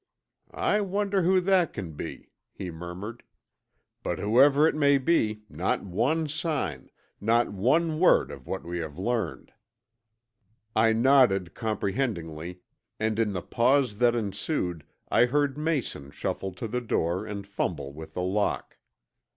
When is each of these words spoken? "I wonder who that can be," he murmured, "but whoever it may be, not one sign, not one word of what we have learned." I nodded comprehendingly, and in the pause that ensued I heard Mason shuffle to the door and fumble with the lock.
"I 0.49 0.81
wonder 0.81 1.21
who 1.21 1.39
that 1.41 1.73
can 1.73 1.91
be," 1.91 2.31
he 2.51 2.71
murmured, 2.71 3.21
"but 4.01 4.17
whoever 4.17 4.67
it 4.67 4.73
may 4.73 4.97
be, 4.97 5.43
not 5.47 5.83
one 5.83 6.27
sign, 6.27 6.89
not 7.21 7.49
one 7.53 7.99
word 7.99 8.31
of 8.31 8.47
what 8.47 8.63
we 8.63 8.79
have 8.79 8.97
learned." 8.97 9.53
I 10.75 10.91
nodded 10.91 11.53
comprehendingly, 11.53 12.61
and 12.99 13.19
in 13.19 13.33
the 13.33 13.43
pause 13.43 13.99
that 13.99 14.15
ensued 14.15 14.83
I 15.09 15.25
heard 15.25 15.55
Mason 15.55 16.09
shuffle 16.09 16.51
to 16.53 16.67
the 16.67 16.81
door 16.81 17.27
and 17.27 17.45
fumble 17.45 17.93
with 17.93 18.15
the 18.15 18.23
lock. 18.23 18.77